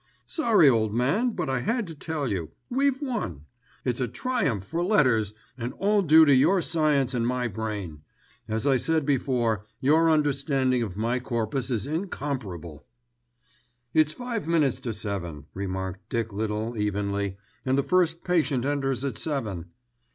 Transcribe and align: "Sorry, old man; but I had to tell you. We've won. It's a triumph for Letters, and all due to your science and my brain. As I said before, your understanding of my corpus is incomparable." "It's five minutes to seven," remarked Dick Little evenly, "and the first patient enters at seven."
"Sorry, 0.25 0.67
old 0.67 0.95
man; 0.95 1.29
but 1.33 1.47
I 1.47 1.59
had 1.59 1.85
to 1.85 1.93
tell 1.93 2.27
you. 2.27 2.49
We've 2.71 2.99
won. 3.03 3.45
It's 3.85 3.99
a 3.99 4.07
triumph 4.07 4.63
for 4.63 4.83
Letters, 4.83 5.31
and 5.59 5.73
all 5.73 6.01
due 6.01 6.25
to 6.25 6.33
your 6.33 6.59
science 6.63 7.13
and 7.13 7.27
my 7.27 7.47
brain. 7.47 8.01
As 8.47 8.65
I 8.65 8.77
said 8.77 9.05
before, 9.05 9.67
your 9.79 10.09
understanding 10.09 10.81
of 10.81 10.97
my 10.97 11.19
corpus 11.19 11.69
is 11.69 11.85
incomparable." 11.85 12.87
"It's 13.93 14.11
five 14.11 14.47
minutes 14.47 14.79
to 14.79 14.93
seven," 14.95 15.45
remarked 15.53 16.09
Dick 16.09 16.33
Little 16.33 16.75
evenly, 16.79 17.37
"and 17.63 17.77
the 17.77 17.83
first 17.83 18.23
patient 18.23 18.65
enters 18.65 19.05
at 19.05 19.19
seven." 19.19 19.65